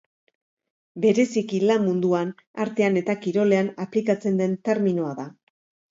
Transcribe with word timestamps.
Bereziki 1.03 1.59
lan 1.71 1.85
munduan, 1.89 2.33
artean 2.65 2.97
eta 3.03 3.17
kirolean 3.27 3.73
aplikatzen 3.85 4.41
den 4.45 4.57
terminoa 4.71 5.13
da. 5.21 5.33